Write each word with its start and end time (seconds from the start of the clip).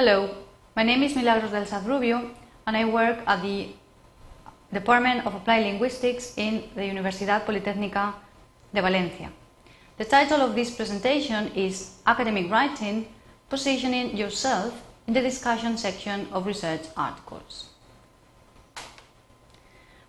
Hello, 0.00 0.30
my 0.74 0.82
name 0.82 1.02
is 1.02 1.14
Milagros 1.14 1.50
del 1.50 1.66
Saz 1.66 1.84
Rubio 1.86 2.30
and 2.66 2.74
I 2.74 2.86
work 2.86 3.18
at 3.26 3.42
the 3.42 3.68
Department 4.72 5.26
of 5.26 5.34
Applied 5.34 5.64
Linguistics 5.64 6.32
in 6.38 6.70
the 6.74 6.80
Universidad 6.80 7.44
Politécnica 7.44 8.14
de 8.72 8.80
Valencia. 8.80 9.30
The 9.98 10.06
title 10.06 10.40
of 10.40 10.54
this 10.54 10.74
presentation 10.74 11.48
is 11.54 11.98
Academic 12.06 12.50
Writing, 12.50 13.08
Positioning 13.50 14.16
Yourself 14.16 14.72
in 15.06 15.12
the 15.12 15.20
Discussion 15.20 15.76
section 15.76 16.28
of 16.32 16.46
Research 16.46 16.86
Articles. 16.96 17.68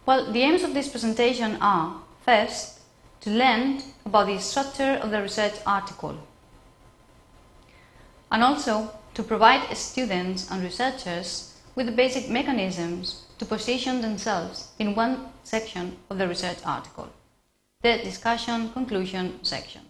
Well, 0.05 0.31
the 0.31 0.41
aims 0.41 0.63
of 0.63 0.73
this 0.73 0.87
presentation 0.87 1.57
are, 1.59 1.97
first, 2.23 2.79
to 3.19 3.29
learn 3.29 3.83
about 4.05 4.27
the 4.27 4.39
structure 4.39 4.97
of 5.03 5.11
the 5.11 5.21
research 5.21 5.55
article, 5.65 6.15
and 8.31 8.41
also 8.41 8.89
to 9.13 9.23
provide 9.23 9.75
students 9.75 10.49
and 10.49 10.63
researchers 10.63 11.57
with 11.75 11.85
the 11.85 11.91
basic 11.91 12.29
mechanisms 12.29 13.25
to 13.37 13.45
position 13.45 14.01
themselves 14.01 14.69
in 14.79 14.95
one 14.95 15.27
section 15.43 15.97
of 16.09 16.17
the 16.17 16.27
research 16.27 16.59
article, 16.65 17.09
the 17.81 17.97
discussion 18.03 18.69
conclusion 18.69 19.43
section. 19.43 19.81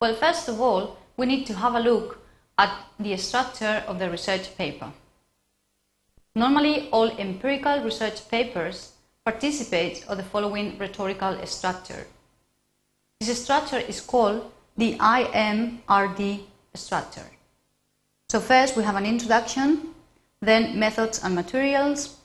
Well, 0.00 0.14
first 0.14 0.48
of 0.48 0.60
all, 0.60 0.96
we 1.16 1.26
need 1.26 1.46
to 1.46 1.54
have 1.54 1.74
a 1.74 1.80
look 1.80 2.18
at 2.58 2.72
the 2.98 3.16
structure 3.16 3.84
of 3.86 3.98
the 3.98 4.10
research 4.10 4.56
paper. 4.56 4.92
Normally, 6.34 6.88
all 6.90 7.10
empirical 7.18 7.80
research 7.80 8.28
papers 8.28 8.92
participate 9.24 10.04
of 10.08 10.16
the 10.16 10.24
following 10.24 10.76
rhetorical 10.78 11.38
structure. 11.46 12.06
This 13.20 13.42
structure 13.42 13.78
is 13.78 14.00
called 14.00 14.50
the 14.76 14.96
IMRD 14.98 16.40
structure. 16.74 17.30
So 18.34 18.40
first 18.40 18.76
we 18.76 18.82
have 18.82 18.96
an 18.96 19.06
introduction, 19.06 19.94
then 20.40 20.76
methods 20.76 21.22
and 21.22 21.36
materials, 21.36 22.16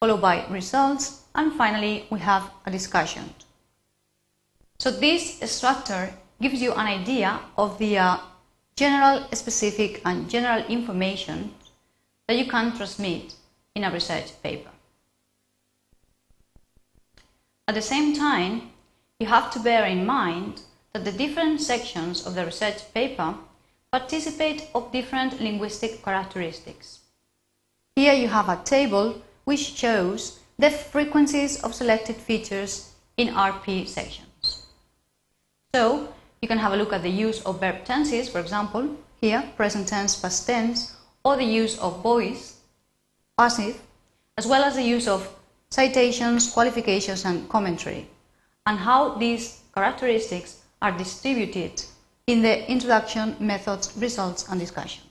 followed 0.00 0.22
by 0.22 0.46
results, 0.46 1.24
and 1.34 1.52
finally 1.52 2.06
we 2.08 2.20
have 2.20 2.50
a 2.64 2.70
discussion. 2.70 3.34
So 4.78 4.90
this 4.90 5.40
structure 5.40 6.14
gives 6.40 6.62
you 6.62 6.72
an 6.72 6.86
idea 6.86 7.38
of 7.58 7.76
the 7.76 7.98
uh, 7.98 8.16
general, 8.76 9.28
specific, 9.34 10.00
and 10.06 10.30
general 10.30 10.64
information 10.70 11.52
that 12.26 12.38
you 12.38 12.46
can 12.46 12.74
transmit 12.74 13.34
in 13.74 13.84
a 13.84 13.90
research 13.90 14.42
paper. 14.42 14.70
At 17.68 17.74
the 17.74 17.82
same 17.82 18.16
time, 18.16 18.70
you 19.20 19.26
have 19.26 19.50
to 19.50 19.60
bear 19.60 19.84
in 19.84 20.06
mind 20.06 20.62
that 20.94 21.04
the 21.04 21.12
different 21.12 21.60
sections 21.60 22.26
of 22.26 22.34
the 22.34 22.46
research 22.46 22.94
paper 22.94 23.34
participate 23.90 24.68
of 24.74 24.92
different 24.92 25.40
linguistic 25.40 26.04
characteristics. 26.04 27.00
Here 27.96 28.12
you 28.12 28.28
have 28.28 28.48
a 28.48 28.62
table 28.64 29.22
which 29.44 29.74
shows 29.76 30.40
the 30.58 30.70
frequencies 30.70 31.62
of 31.62 31.74
selected 31.74 32.16
features 32.16 32.92
in 33.16 33.28
RP 33.28 33.88
sections. 33.88 34.66
So, 35.74 36.12
you 36.42 36.48
can 36.48 36.58
have 36.58 36.72
a 36.72 36.76
look 36.76 36.92
at 36.92 37.02
the 37.02 37.10
use 37.10 37.40
of 37.42 37.60
verb 37.60 37.84
tenses, 37.84 38.28
for 38.28 38.40
example, 38.40 38.96
here, 39.20 39.42
present 39.56 39.88
tense, 39.88 40.14
past 40.20 40.46
tense, 40.46 40.94
or 41.24 41.36
the 41.36 41.44
use 41.44 41.78
of 41.78 42.02
voice, 42.02 42.58
passive, 43.36 43.80
as 44.36 44.46
well 44.46 44.62
as 44.64 44.76
the 44.76 44.82
use 44.82 45.08
of 45.08 45.34
citations, 45.70 46.50
qualifications, 46.50 47.24
and 47.24 47.48
commentary, 47.48 48.06
and 48.66 48.78
how 48.78 49.14
these 49.14 49.62
characteristics 49.74 50.60
are 50.80 50.92
distributed 50.92 51.82
in 52.28 52.42
the 52.42 52.70
introduction, 52.70 53.34
methods, 53.40 53.90
results, 53.96 54.46
and 54.50 54.60
discussion. 54.60 55.02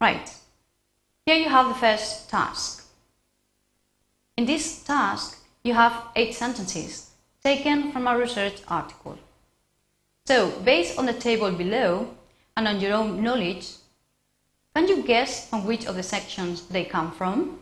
Right. 0.00 0.32
Here 1.26 1.34
you 1.34 1.48
have 1.48 1.66
the 1.66 1.74
first 1.74 2.30
task. 2.30 2.86
In 4.36 4.46
this 4.46 4.84
task, 4.84 5.42
you 5.64 5.74
have 5.74 6.04
eight 6.14 6.36
sentences 6.36 7.10
taken 7.42 7.90
from 7.90 8.06
a 8.06 8.16
research 8.16 8.62
article. 8.68 9.18
So, 10.24 10.50
based 10.60 10.96
on 10.96 11.06
the 11.06 11.14
table 11.14 11.50
below 11.50 12.14
and 12.56 12.68
on 12.68 12.80
your 12.80 12.92
own 12.92 13.20
knowledge, 13.20 13.72
can 14.76 14.86
you 14.86 15.02
guess 15.02 15.50
from 15.50 15.66
which 15.66 15.86
of 15.86 15.96
the 15.96 16.04
sections 16.04 16.62
they 16.68 16.84
come 16.84 17.10
from? 17.10 17.58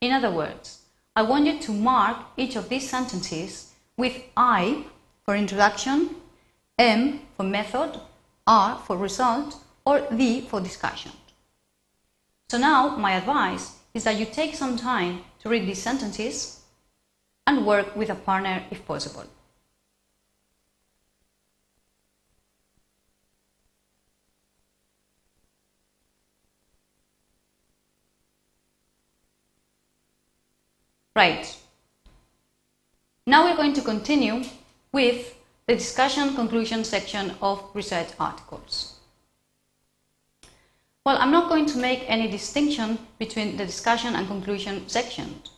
In 0.00 0.12
other 0.12 0.30
words, 0.30 0.82
I 1.16 1.22
want 1.22 1.46
you 1.46 1.58
to 1.58 1.72
mark 1.72 2.16
each 2.36 2.54
of 2.54 2.68
these 2.68 2.88
sentences 2.88 3.72
with 3.96 4.22
I 4.36 4.84
for 5.24 5.34
introduction, 5.34 6.14
M 6.78 7.20
for 7.36 7.44
method, 7.44 8.00
R 8.46 8.78
for 8.78 8.96
result, 8.96 9.56
or 9.84 10.00
D 10.10 10.40
for 10.40 10.60
discussion. 10.60 11.12
So 12.48 12.58
now 12.58 12.96
my 12.96 13.12
advice 13.12 13.78
is 13.94 14.04
that 14.04 14.18
you 14.18 14.26
take 14.26 14.54
some 14.54 14.76
time 14.76 15.24
to 15.40 15.48
read 15.48 15.66
these 15.66 15.82
sentences 15.82 16.62
and 17.46 17.66
work 17.66 17.94
with 17.94 18.10
a 18.10 18.14
partner 18.14 18.64
if 18.70 18.84
possible. 18.86 19.24
Right. 31.14 31.56
Now 33.26 33.44
we're 33.44 33.56
going 33.56 33.74
to 33.74 33.82
continue 33.82 34.42
with 34.90 35.34
the 35.66 35.74
discussion 35.74 36.34
conclusion 36.34 36.84
section 36.84 37.32
of 37.40 37.64
research 37.72 38.08
articles. 38.20 38.98
Well, 41.06 41.16
I'm 41.18 41.30
not 41.30 41.48
going 41.48 41.64
to 41.66 41.78
make 41.78 42.04
any 42.06 42.30
distinction 42.30 42.98
between 43.18 43.56
the 43.56 43.64
discussion 43.64 44.14
and 44.14 44.26
conclusion 44.26 44.86
sections, 44.88 45.50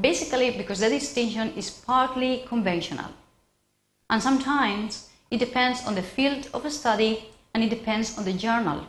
basically 0.00 0.50
because 0.50 0.80
the 0.80 0.88
distinction 0.88 1.52
is 1.54 1.70
partly 1.70 2.44
conventional. 2.48 3.10
And 4.10 4.20
sometimes 4.20 5.10
it 5.30 5.38
depends 5.38 5.86
on 5.86 5.94
the 5.94 6.02
field 6.02 6.48
of 6.52 6.70
study 6.72 7.30
and 7.54 7.62
it 7.62 7.70
depends 7.70 8.18
on 8.18 8.24
the 8.24 8.32
journal. 8.32 8.86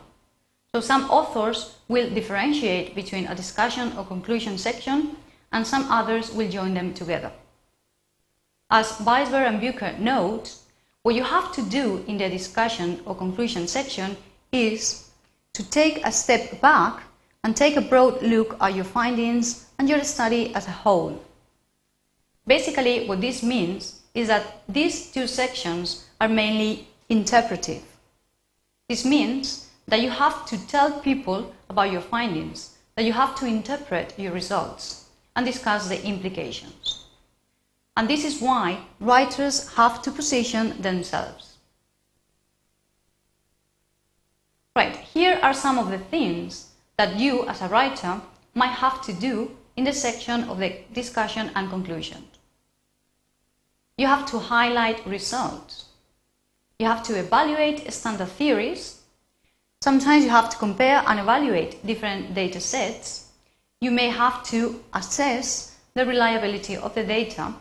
So 0.74 0.80
some 0.80 1.08
authors 1.08 1.76
will 1.86 2.10
differentiate 2.10 2.96
between 2.96 3.26
a 3.26 3.34
discussion 3.34 3.96
or 3.96 4.04
conclusion 4.04 4.58
section 4.58 5.16
and 5.52 5.64
some 5.64 5.86
others 5.88 6.32
will 6.32 6.50
join 6.50 6.74
them 6.74 6.94
together. 6.94 7.30
As 8.70 8.90
Weissberg 8.98 9.46
and 9.46 9.60
Buker 9.60 9.96
note, 10.00 10.56
what 11.04 11.14
you 11.14 11.22
have 11.22 11.52
to 11.52 11.60
do 11.60 12.02
in 12.08 12.16
the 12.16 12.30
discussion 12.30 12.98
or 13.04 13.14
conclusion 13.14 13.68
section 13.68 14.16
is 14.50 15.10
to 15.52 15.62
take 15.68 16.04
a 16.04 16.10
step 16.10 16.62
back 16.62 17.02
and 17.44 17.54
take 17.54 17.76
a 17.76 17.80
broad 17.82 18.22
look 18.22 18.56
at 18.58 18.74
your 18.74 18.86
findings 18.86 19.66
and 19.78 19.86
your 19.86 20.02
study 20.02 20.54
as 20.54 20.66
a 20.66 20.70
whole. 20.70 21.22
Basically, 22.46 23.06
what 23.06 23.20
this 23.20 23.42
means 23.42 24.00
is 24.14 24.28
that 24.28 24.62
these 24.66 25.12
two 25.12 25.26
sections 25.26 26.06
are 26.22 26.28
mainly 26.28 26.88
interpretive. 27.10 27.82
This 28.88 29.04
means 29.04 29.68
that 29.86 30.00
you 30.00 30.08
have 30.08 30.46
to 30.46 30.66
tell 30.68 31.00
people 31.00 31.54
about 31.68 31.92
your 31.92 32.00
findings, 32.00 32.78
that 32.96 33.04
you 33.04 33.12
have 33.12 33.34
to 33.40 33.46
interpret 33.46 34.18
your 34.18 34.32
results 34.32 35.04
and 35.36 35.44
discuss 35.44 35.86
the 35.86 36.02
implications. 36.02 37.03
And 37.96 38.08
this 38.08 38.24
is 38.24 38.40
why 38.40 38.80
writers 38.98 39.72
have 39.74 40.02
to 40.02 40.10
position 40.10 40.80
themselves. 40.82 41.58
Right, 44.74 44.96
here 44.96 45.38
are 45.42 45.54
some 45.54 45.78
of 45.78 45.90
the 45.90 45.98
things 45.98 46.70
that 46.96 47.16
you 47.16 47.46
as 47.46 47.62
a 47.62 47.68
writer 47.68 48.20
might 48.54 48.72
have 48.72 49.00
to 49.02 49.12
do 49.12 49.56
in 49.76 49.84
the 49.84 49.92
section 49.92 50.44
of 50.44 50.58
the 50.58 50.78
discussion 50.92 51.50
and 51.54 51.70
conclusion. 51.70 52.24
You 53.96 54.08
have 54.08 54.26
to 54.30 54.38
highlight 54.40 55.06
results. 55.06 55.84
You 56.80 56.86
have 56.86 57.04
to 57.04 57.16
evaluate 57.16 57.92
standard 57.92 58.28
theories. 58.28 59.02
Sometimes 59.80 60.24
you 60.24 60.30
have 60.30 60.50
to 60.50 60.56
compare 60.56 61.04
and 61.06 61.20
evaluate 61.20 61.86
different 61.86 62.34
data 62.34 62.58
sets. 62.58 63.30
You 63.80 63.92
may 63.92 64.08
have 64.08 64.42
to 64.46 64.82
assess 64.92 65.76
the 65.94 66.04
reliability 66.04 66.76
of 66.76 66.94
the 66.96 67.04
data 67.04 67.54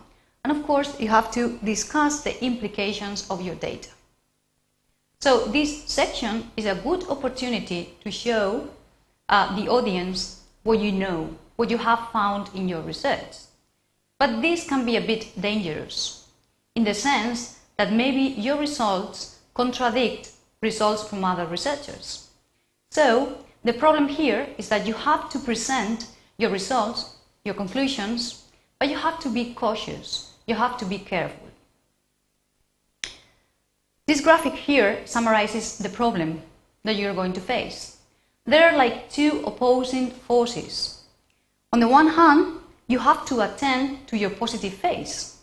and 0.44 0.51
of 0.51 0.63
course, 0.63 1.00
you 1.00 1.07
have 1.07 1.31
to 1.31 1.57
discuss 1.63 2.22
the 2.22 2.44
implications 2.44 3.30
of 3.30 3.42
your 3.42 3.56
data. 3.56 3.90
So 5.22 5.45
this 5.45 5.86
section 5.86 6.51
is 6.57 6.66
a 6.66 6.75
good 6.75 7.07
opportunity 7.07 7.95
to 8.04 8.12
show 8.12 8.68
uh, 9.30 9.56
the 9.56 9.69
audience 9.69 10.44
what 10.63 10.80
you 10.80 10.92
know, 10.92 11.30
what 11.56 11.69
you 11.69 11.78
have 11.78 12.12
found 12.12 12.50
in 12.54 12.68
your 12.68 12.81
research. 12.81 13.38
But 14.19 14.42
this 14.42 14.68
can 14.68 14.86
be 14.86 14.98
a 14.98 15.01
bit 15.01 15.40
dangerous 15.40 16.28
in 16.75 16.84
the 16.84 16.94
sense 16.94 17.60
that 17.78 17.94
maybe 17.94 18.42
your 18.42 18.57
results 18.57 19.39
contradict 19.54 20.31
results 20.62 21.07
from 21.07 21.24
other 21.24 21.46
researchers. 21.46 22.28
So 22.92 23.38
the 23.63 23.74
problem 23.74 24.10
here 24.10 24.48
is 24.57 24.68
that 24.69 24.86
you 24.86 24.94
have 24.94 25.30
to 25.30 25.39
present 25.39 26.07
your 26.38 26.50
results, 26.50 27.16
your 27.46 27.54
conclusions, 27.54 28.44
but 28.78 28.89
you 28.89 28.98
have 28.98 29.19
to 29.22 29.30
be 29.30 29.54
cautious 29.54 30.33
you 30.45 30.56
have 30.56 30.78
to 30.78 30.86
be 30.86 31.00
careful. 31.00 31.48
This 34.06 34.22
graphic 34.22 34.54
here 34.54 35.01
summarizes 35.06 35.78
the 35.78 35.90
problem. 35.90 36.42
that 36.84 36.95
you're 36.98 37.13
going 37.13 37.34
to 37.34 37.42
face. 37.42 37.98
There 38.45 38.69
are 38.69 38.78
like 38.78 39.10
two 39.10 39.42
opposing 39.45 40.12
forces. 40.12 41.04
On 41.72 41.80
the 41.80 41.88
one 41.88 42.10
hand, 42.10 42.60
you 42.88 43.00
have 43.00 43.25
to 43.28 43.42
attend 43.42 44.06
to 44.07 44.18
your 44.18 44.30
positive 44.30 44.74
face. 44.74 45.38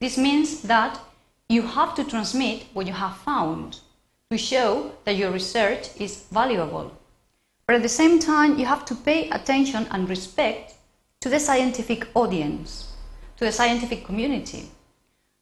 This 0.00 0.18
means 0.18 0.62
that 0.62 1.00
you 1.48 1.62
have 1.62 1.94
to 1.94 2.04
transmit 2.04 2.66
what 2.74 2.86
you 2.86 2.92
have 2.92 3.16
found 3.16 3.80
to 4.30 4.36
show 4.36 4.92
that 5.04 5.16
your 5.16 5.30
research 5.30 5.88
is 5.98 6.24
valuable. 6.30 6.92
But 7.66 7.76
at 7.76 7.82
the 7.82 7.88
same 7.88 8.18
time, 8.18 8.58
you 8.58 8.66
have 8.66 8.84
to 8.86 8.94
pay 8.94 9.30
attention 9.30 9.86
and 9.90 10.08
respect 10.08 10.74
to 11.20 11.28
the 11.28 11.40
scientific 11.40 12.06
audience, 12.14 12.92
to 13.36 13.44
the 13.44 13.52
scientific 13.52 14.04
community. 14.04 14.68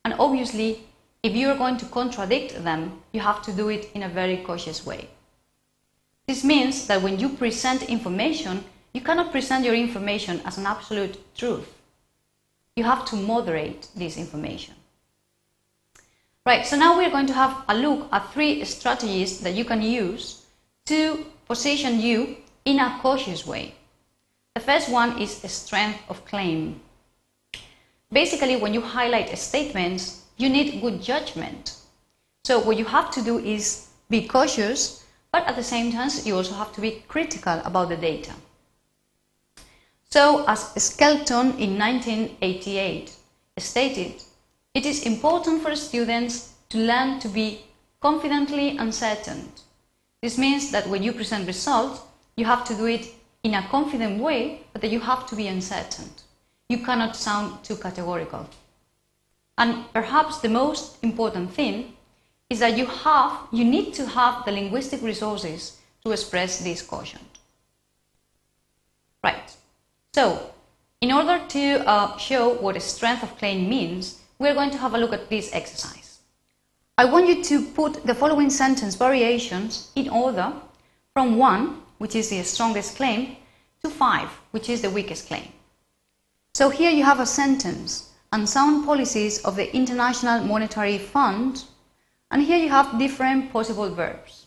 And 0.05 0.15
obviously, 0.19 0.81
if 1.23 1.35
you 1.35 1.49
are 1.49 1.57
going 1.57 1.77
to 1.79 1.87
contradict 1.87 2.63
them, 2.63 3.01
you 3.13 3.21
have 3.21 3.43
to 3.43 3.53
do 3.53 3.69
it 3.69 3.91
in 3.95 4.03
a 4.03 4.09
very 4.09 4.39
cautious 4.39 4.85
way. 4.85 5.09
This 6.27 6.45
means 6.45 6.87
that 6.87 7.03
when 7.03 7.19
you 7.19 7.29
present 7.31 7.83
information, 7.85 8.65
you 8.93 9.01
cannot 9.01 9.33
present 9.33 9.65
your 9.65 9.75
information 9.75 10.41
as 10.45 10.59
an 10.59 10.67
absolute 10.67 11.19
truth. 11.35 11.69
You 12.77 12.85
have 12.85 13.05
to 13.07 13.17
moderate 13.17 13.89
this 13.95 14.17
information. 14.17 14.75
Right, 16.47 16.67
so 16.67 16.77
now 16.77 16.97
we're 16.97 17.11
going 17.11 17.27
to 17.27 17.33
have 17.33 17.65
a 17.69 17.75
look 17.75 18.09
at 18.13 18.33
three 18.33 18.65
strategies 18.65 19.41
that 19.41 19.55
you 19.55 19.65
can 19.65 19.81
use 19.81 20.45
to 20.87 21.25
position 21.47 22.01
you 22.01 22.37
in 22.65 22.79
a 22.79 22.99
cautious 23.01 23.47
way. 23.47 23.75
The 24.55 24.61
first 24.61 24.91
one 24.91 25.19
is 25.19 25.31
strength 25.51 26.01
of 26.09 26.25
claim. 26.27 26.81
Basically, 28.15 28.55
when 28.55 28.73
you 28.73 28.81
highlight 28.81 29.37
statements, 29.37 30.23
you 30.37 30.49
need 30.49 30.81
good 30.81 31.03
judgment. 31.03 31.75
So 32.45 32.61
what 32.61 32.77
you 32.77 32.85
have 32.85 33.11
to 33.11 33.21
do 33.21 33.41
is 33.41 33.89
be 34.09 34.29
cautious, 34.29 35.05
but 35.33 35.45
at 35.49 35.57
the 35.57 35.65
same 35.65 35.91
time, 35.91 36.11
you 36.23 36.37
also 36.37 36.55
have 36.55 36.73
to 36.75 36.81
be 36.81 37.03
critical 37.09 37.61
about 37.65 37.89
the 37.89 37.97
data. 37.97 38.33
So, 40.11 40.45
as 40.47 40.61
Skelton 40.81 41.59
in 41.59 41.77
1988 41.77 43.17
stated, 43.59 44.23
it 44.75 44.87
is 44.87 45.03
important 45.03 45.63
for 45.63 45.75
students 45.75 46.55
to 46.69 46.79
learn 46.79 47.19
to 47.19 47.29
be 47.29 47.65
confidently 48.01 48.77
uncertain. 48.77 49.51
This 50.23 50.39
means 50.39 50.71
that 50.71 50.87
when 50.87 51.03
you 51.03 51.13
present 51.13 51.49
results, 51.49 52.01
you 52.37 52.45
have 52.45 52.65
to 52.67 52.77
do 52.77 52.87
it 52.87 53.09
in 53.43 53.55
a 53.55 53.67
confident 53.71 54.23
way, 54.23 54.61
but 54.73 54.83
that 54.83 54.93
you 54.93 55.01
have 55.01 55.27
to 55.27 55.35
be 55.35 55.49
uncertain. 55.49 56.11
You 56.69 56.79
cannot 56.79 57.17
sound 57.17 57.63
too 57.65 57.77
categorical. 57.77 58.49
And 59.59 59.85
perhaps 59.93 60.39
the 60.39 60.49
most 60.49 61.03
important 61.03 61.53
thing 61.53 61.97
is 62.51 62.59
that 62.61 62.77
you 62.77 62.87
have, 62.87 63.39
you 63.53 63.65
need 63.65 63.95
to 63.95 64.07
have 64.07 64.45
the 64.45 64.53
linguistic 64.53 65.03
resources 65.03 65.79
to 66.05 66.13
express 66.13 66.59
this 66.59 66.83
caution. 66.83 67.21
Right. 69.23 69.57
So, 70.13 70.51
in 71.01 71.13
order 71.13 71.43
to 71.49 71.89
uh, 71.89 72.17
show 72.19 72.55
what 72.55 72.77
a 72.77 72.81
strength 72.81 73.23
of 73.23 73.37
claim 73.39 73.69
means, 73.69 74.21
we're 74.39 74.55
going 74.55 74.71
to 74.71 74.79
have 74.79 74.95
a 74.95 74.99
look 74.99 75.13
at 75.13 75.31
this 75.31 75.51
exercise. 75.53 76.19
I 76.97 77.05
want 77.07 77.29
you 77.29 77.43
to 77.45 77.63
put 77.73 78.07
the 78.07 78.15
following 78.15 78.51
sentence 78.51 78.95
variations 78.95 79.91
in 79.97 80.09
order 80.09 80.53
from 81.13 81.39
1, 81.39 81.83
which 81.99 82.15
is 82.15 82.31
the 82.31 82.43
strongest 82.43 82.97
claim, 82.97 83.37
to 83.83 83.91
5, 83.91 84.29
which 84.53 84.69
is 84.69 84.83
the 84.83 84.91
weakest 84.91 85.27
claim. 85.27 85.49
So 86.55 86.71
here 86.71 86.91
you 86.91 87.03
have 87.03 87.19
a 87.19 87.27
sentence 87.27 88.11
unsound 88.31 88.85
policies 88.85 89.41
of 89.45 89.57
the 89.57 89.75
International 89.75 90.45
Monetary 90.45 90.99
Fund, 90.99 91.65
and 92.31 92.43
here 92.43 92.59
you 92.59 92.69
have 92.69 92.97
different 92.97 93.53
possible 93.53 93.93
verbs. 93.93 94.47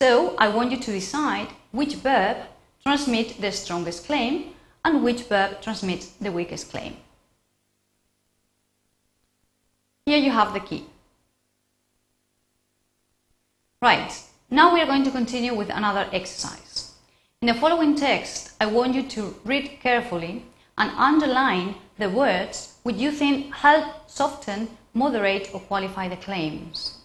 So 0.00 0.36
I 0.38 0.48
want 0.48 0.70
you 0.70 0.78
to 0.78 0.92
decide 0.92 1.48
which 1.72 1.94
verb 1.96 2.36
transmits 2.84 3.32
the 3.34 3.50
strongest 3.50 4.06
claim 4.06 4.54
and 4.84 5.02
which 5.02 5.22
verb 5.22 5.60
transmits 5.62 6.10
the 6.20 6.30
weakest 6.30 6.70
claim. 6.70 6.96
Here 10.04 10.18
you 10.18 10.30
have 10.30 10.54
the 10.54 10.60
key. 10.60 10.84
Right, 13.82 14.12
now 14.48 14.72
we 14.72 14.80
are 14.80 14.86
going 14.86 15.02
to 15.02 15.10
continue 15.10 15.54
with 15.54 15.70
another 15.70 16.08
exercise. 16.12 16.94
In 17.42 17.48
the 17.48 17.54
following 17.54 17.96
text, 17.96 18.52
I 18.60 18.66
want 18.66 18.94
you 18.94 19.02
to 19.08 19.34
read 19.44 19.80
carefully 19.80 20.44
and 20.78 20.90
underline 20.96 21.74
the 21.98 22.10
words 22.10 22.76
which 22.82 22.96
you 22.96 23.10
think 23.10 23.52
help 23.54 24.08
soften, 24.08 24.68
moderate, 24.94 25.50
or 25.52 25.60
qualify 25.60 26.08
the 26.08 26.16
claims. 26.16 26.98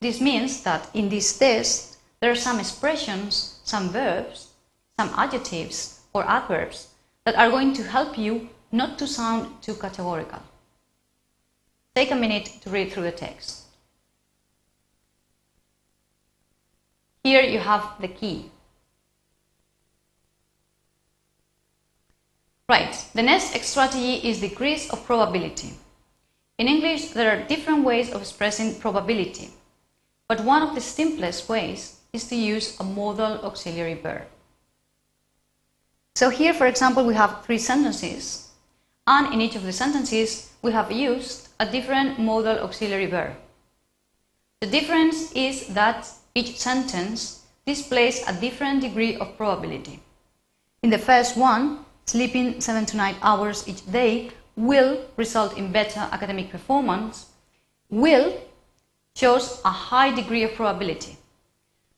This 0.00 0.20
means 0.20 0.62
that 0.62 0.88
in 0.94 1.08
this 1.08 1.38
test, 1.38 1.98
there 2.20 2.30
are 2.30 2.36
some 2.36 2.60
expressions, 2.60 3.60
some 3.64 3.88
verbs, 3.88 4.50
some 4.96 5.10
adjectives 5.16 6.00
or 6.12 6.24
adverbs 6.28 6.88
that 7.24 7.34
are 7.34 7.50
going 7.50 7.72
to 7.74 7.82
help 7.82 8.16
you 8.16 8.48
not 8.70 8.98
to 8.98 9.06
sound 9.06 9.62
too 9.62 9.74
categorical. 9.74 10.42
Take 11.94 12.12
a 12.12 12.16
minute 12.16 12.46
to 12.62 12.70
read 12.70 12.92
through 12.92 13.02
the 13.02 13.12
text. 13.12 13.62
Here 17.24 17.42
you 17.42 17.58
have 17.58 18.00
the 18.00 18.08
key. 18.08 18.51
Right, 22.68 22.94
the 23.14 23.22
next 23.22 23.54
strategy 23.64 24.14
is 24.28 24.40
degrees 24.40 24.88
of 24.90 25.04
probability. 25.04 25.74
In 26.58 26.68
English, 26.68 27.08
there 27.08 27.30
are 27.30 27.48
different 27.48 27.84
ways 27.84 28.12
of 28.12 28.20
expressing 28.20 28.76
probability, 28.76 29.50
but 30.28 30.44
one 30.44 30.62
of 30.62 30.74
the 30.74 30.80
simplest 30.80 31.48
ways 31.48 32.00
is 32.12 32.28
to 32.28 32.36
use 32.36 32.78
a 32.78 32.84
modal 32.84 33.44
auxiliary 33.44 33.94
verb. 33.94 34.26
So 36.14 36.28
here, 36.28 36.54
for 36.54 36.66
example, 36.66 37.04
we 37.04 37.14
have 37.14 37.44
three 37.44 37.58
sentences, 37.58 38.50
and 39.06 39.32
in 39.34 39.40
each 39.40 39.56
of 39.56 39.64
the 39.64 39.72
sentences, 39.72 40.52
we 40.62 40.72
have 40.72 40.92
used 40.92 41.48
a 41.58 41.66
different 41.66 42.18
modal 42.18 42.58
auxiliary 42.60 43.06
verb. 43.06 43.34
The 44.60 44.66
difference 44.68 45.32
is 45.32 45.66
that 45.68 46.08
each 46.34 46.58
sentence 46.58 47.42
displays 47.66 48.22
a 48.28 48.40
different 48.40 48.82
degree 48.82 49.16
of 49.16 49.36
probability. 49.36 50.00
In 50.82 50.90
the 50.90 50.98
first 50.98 51.36
one, 51.36 51.84
sleeping 52.12 52.60
7 52.60 52.84
to 52.86 52.96
9 52.96 53.16
hours 53.22 53.66
each 53.66 53.90
day 53.90 54.30
will 54.54 55.00
result 55.16 55.56
in 55.56 55.72
better 55.72 56.00
academic 56.12 56.50
performance, 56.50 57.26
will 57.88 58.38
shows 59.16 59.62
a 59.64 59.70
high 59.70 60.14
degree 60.14 60.42
of 60.42 60.54
probability. 60.54 61.16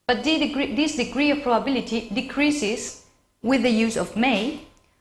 But 0.06 0.22
this 0.22 0.96
degree 0.96 1.30
of 1.32 1.42
probability 1.42 2.10
decreases 2.10 3.04
with 3.42 3.62
the 3.62 3.70
use 3.70 3.96
of 3.96 4.16
may 4.16 4.60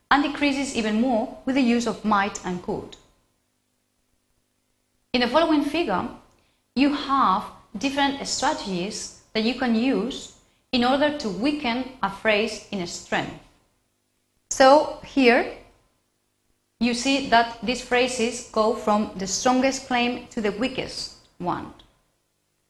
and 0.10 0.24
decreases 0.24 0.76
even 0.76 1.02
more 1.02 1.38
with 1.46 1.56
the 1.56 1.62
use 1.76 1.86
of 1.88 2.04
might 2.04 2.44
and 2.46 2.64
could. 2.64 2.96
In 5.14 5.22
the 5.22 5.28
following 5.28 5.64
figure, 5.64 6.08
you 6.76 6.94
have 6.94 7.44
different 7.78 8.26
strategies 8.28 9.22
that 9.34 9.44
you 9.44 9.56
can 9.56 9.76
use 9.76 10.34
in 10.72 10.84
order 10.84 11.18
to 11.20 11.30
weaken 11.30 11.84
a 12.02 12.10
phrase 12.10 12.68
in 12.72 12.80
a 12.82 12.88
strength. 12.88 13.43
So 14.54 15.00
here 15.04 15.52
you 16.80 16.94
see 16.94 17.28
that 17.30 17.58
these 17.64 17.82
phrases 17.82 18.50
go 18.52 18.76
from 18.76 19.10
the 19.16 19.26
strongest 19.26 19.88
claim 19.88 20.28
to 20.28 20.42
the 20.42 20.52
weakest 20.52 21.16
one. 21.40 21.74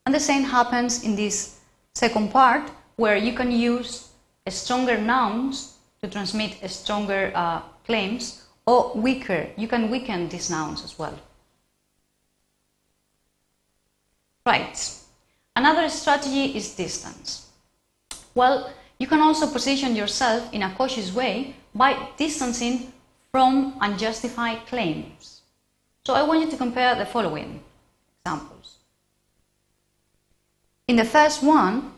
And 0.05 0.15
the 0.15 0.19
same 0.21 0.43
happens 0.43 1.03
in 1.03 1.17
this 1.17 1.59
second 1.93 2.31
part 2.31 2.71
where 2.95 3.17
you 3.17 3.33
can 3.33 3.51
use 3.51 4.07
stronger 4.47 4.97
nouns 4.97 5.75
to 6.01 6.07
transmit 6.07 6.55
stronger 6.71 7.33
uh, 7.35 7.61
claims 7.85 8.45
or 8.65 8.93
weaker. 8.95 9.49
You 9.57 9.67
can 9.67 9.91
weaken 9.91 10.29
these 10.29 10.49
nouns 10.49 10.85
as 10.85 10.97
well. 10.97 11.19
Right. 14.45 14.79
Another 15.53 15.89
strategy 15.89 16.55
is 16.55 16.75
distance. 16.75 17.49
Well, 18.35 18.71
you 18.99 19.07
can 19.07 19.19
also 19.19 19.47
position 19.47 19.97
yourself 19.97 20.47
in 20.53 20.63
a 20.63 20.73
cautious 20.75 21.13
way 21.13 21.57
by 21.75 22.09
distancing 22.17 22.93
from 23.31 23.75
unjustified 23.81 24.65
claims. 24.67 25.41
So 26.05 26.13
I 26.13 26.23
want 26.23 26.41
you 26.41 26.51
to 26.51 26.57
compare 26.57 26.95
the 26.95 27.05
following 27.05 27.61
examples. 28.19 28.77
In 30.87 30.97
the 30.97 31.05
first 31.05 31.41
one, 31.41 31.93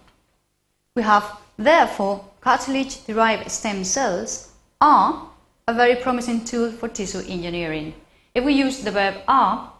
we 0.96 1.01
have 1.01 1.39
therefore 1.58 2.24
cartilage 2.39 3.03
derived 3.05 3.50
stem 3.51 3.84
cells 3.84 4.51
are 4.79 5.27
a 5.67 5.74
very 5.74 5.96
promising 5.96 6.46
tool 6.46 6.72
for 6.72 6.88
tissue 6.88 7.24
engineering. 7.27 7.94
If 8.36 8.44
we 8.44 8.53
use 8.53 8.82
the 8.82 8.91
verb 8.91 9.15
are, 9.27 9.72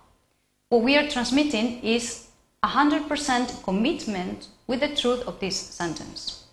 what 0.69 0.81
we 0.81 0.97
are 0.97 1.07
transmitting 1.07 1.81
is 1.83 2.27
100% 2.63 3.63
commitment 3.63 4.47
with 4.65 4.79
the 4.79 4.95
truth 4.95 5.21
of 5.27 5.39
this 5.39 5.55
sentence. 5.55 6.45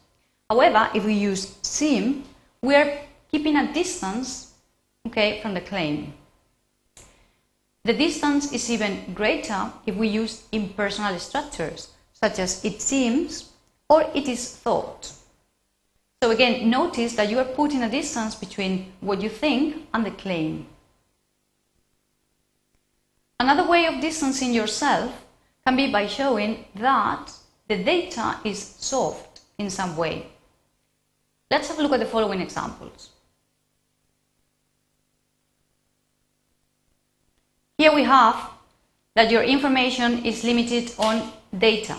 However, 0.50 0.90
if 0.94 1.04
we 1.04 1.14
use 1.14 1.56
seem, 1.62 2.24
we 2.60 2.74
are 2.74 2.98
keeping 3.32 3.56
a 3.56 3.72
distance 3.72 4.52
okay, 5.06 5.40
from 5.40 5.54
the 5.54 5.60
claim. 5.60 6.14
The 7.84 7.94
distance 7.94 8.52
is 8.52 8.70
even 8.70 9.12
greater 9.14 9.72
if 9.86 9.96
we 9.96 10.08
use 10.08 10.44
impersonal 10.52 11.18
structures, 11.18 11.88
such 12.12 12.38
as 12.38 12.64
it 12.64 12.80
seems 12.80 13.50
or 13.88 14.02
it 14.14 14.28
is 14.28 14.56
thought. 14.56 15.12
So 16.22 16.30
again, 16.30 16.70
notice 16.70 17.16
that 17.16 17.28
you 17.28 17.40
are 17.40 17.44
putting 17.44 17.82
a 17.82 17.90
distance 17.90 18.36
between 18.36 18.92
what 19.00 19.20
you 19.20 19.28
think 19.28 19.88
and 19.92 20.06
the 20.06 20.12
claim. 20.12 20.66
Another 23.40 23.68
way 23.68 23.86
of 23.86 24.00
distancing 24.00 24.54
yourself 24.54 25.24
can 25.66 25.74
be 25.74 25.90
by 25.90 26.06
showing 26.06 26.64
that 26.76 27.32
the 27.66 27.82
data 27.82 28.36
is 28.44 28.62
soft 28.78 29.40
in 29.58 29.68
some 29.68 29.96
way. 29.96 30.26
Let's 31.50 31.68
have 31.68 31.78
a 31.80 31.82
look 31.82 31.92
at 31.92 32.00
the 32.00 32.06
following 32.06 32.40
examples. 32.40 33.10
Here 37.82 37.91
we 38.02 38.08
have 38.08 38.50
that 39.14 39.30
your 39.30 39.44
information 39.44 40.26
is 40.26 40.42
limited 40.42 40.92
on 40.98 41.30
data. 41.56 41.96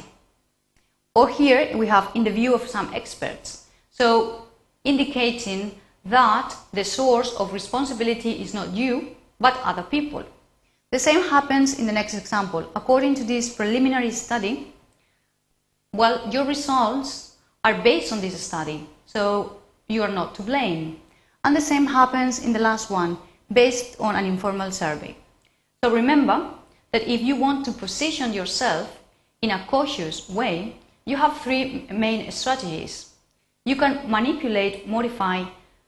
Or 1.15 1.29
here 1.29 1.77
we 1.77 1.87
have 1.87 2.11
in 2.13 2.25
the 2.25 2.35
view 2.39 2.53
of 2.53 2.67
some 2.67 2.93
experts. 2.93 3.67
So 3.89 4.47
indicating 4.83 5.79
that 6.03 6.53
the 6.73 6.83
source 6.83 7.33
of 7.35 7.53
responsibility 7.53 8.31
is 8.43 8.53
not 8.53 8.73
you, 8.73 9.15
but 9.39 9.57
other 9.63 9.83
people. 9.83 10.23
The 10.91 10.99
same 10.99 11.21
happens 11.29 11.79
in 11.79 11.85
the 11.85 11.93
next 11.99 12.15
example. 12.15 12.69
According 12.75 13.15
to 13.15 13.23
this 13.23 13.55
preliminary 13.55 14.11
study, 14.11 14.73
well, 15.93 16.19
your 16.33 16.43
results 16.43 17.37
are 17.63 17.81
based 17.81 18.11
on 18.11 18.19
this 18.19 18.35
study, 18.41 18.85
so 19.05 19.57
you 19.87 20.03
are 20.03 20.15
not 20.19 20.35
to 20.35 20.41
blame. 20.41 20.99
And 21.45 21.55
the 21.55 21.67
same 21.71 21.85
happens 21.85 22.43
in 22.43 22.51
the 22.51 22.59
last 22.59 22.89
one, 22.89 23.17
based 23.53 23.95
on 24.01 24.15
an 24.15 24.25
informal 24.25 24.71
survey. 24.71 25.15
So 25.83 25.91
remember 25.91 26.49
that 26.93 27.09
if 27.09 27.21
you 27.21 27.35
want 27.35 27.65
to 27.65 27.73
position 27.73 28.31
yourself 28.31 29.01
in 29.41 29.51
a 29.51 29.65
cautious 29.67 30.29
way, 30.29 30.77
you 31.03 31.17
have 31.17 31.41
three 31.41 31.85
main 31.91 32.31
strategies. 32.31 33.09
You 33.65 33.75
can 33.75 34.09
manipulate, 34.09 34.87
modify 34.87 35.43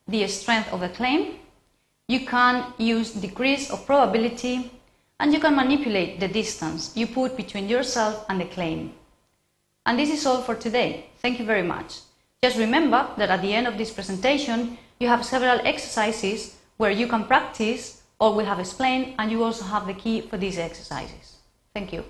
the 0.05 0.27
strength 0.27 0.73
of 0.73 0.81
the 0.81 0.89
claim, 0.89 1.35
you 2.09 2.25
can 2.25 2.73
use 2.77 3.13
degrees 3.13 3.71
of 3.71 3.85
probability, 3.85 4.69
and 5.21 5.33
you 5.33 5.39
can 5.39 5.55
manipulate 5.55 6.19
the 6.19 6.27
distance 6.27 6.91
you 6.93 7.07
put 7.07 7.37
between 7.37 7.69
yourself 7.69 8.25
and 8.27 8.41
the 8.41 8.51
claim. 8.51 8.91
And 9.85 9.97
this 9.97 10.09
is 10.09 10.25
all 10.25 10.41
for 10.41 10.55
today. 10.55 11.05
Thank 11.21 11.39
you 11.39 11.45
very 11.45 11.63
much. 11.63 12.01
Just 12.43 12.57
remember 12.57 13.07
that 13.15 13.29
at 13.29 13.41
the 13.41 13.53
end 13.53 13.65
of 13.65 13.77
this 13.77 13.91
presentation, 13.91 14.77
you 14.99 15.07
have 15.07 15.23
several 15.23 15.61
exercises 15.63 16.57
where 16.75 16.91
you 16.91 17.07
can 17.07 17.23
practice 17.23 18.01
all 18.19 18.35
we 18.35 18.43
have 18.45 18.59
explained 18.59 19.15
and 19.19 19.31
you 19.31 19.43
also 19.43 19.65
have 19.65 19.87
the 19.87 19.93
key 19.93 20.21
for 20.21 20.37
these 20.37 20.57
exercises. 20.57 21.37
Thank 21.73 21.91
you. 21.93 22.03